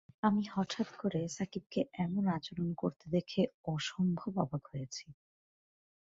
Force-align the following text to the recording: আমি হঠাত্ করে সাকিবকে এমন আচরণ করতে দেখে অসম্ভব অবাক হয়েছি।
আমি 0.23 0.43
হঠাত্ 0.53 0.91
করে 0.97 1.21
সাকিবকে 1.29 1.81
এমন 1.99 2.23
আচরণ 2.37 2.69
করতে 2.73 3.05
দেখে 3.09 3.41
অসম্ভব 3.67 4.31
অবাক 4.37 4.63
হয়েছি। 4.67 5.05